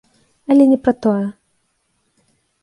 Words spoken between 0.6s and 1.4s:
не пра тое.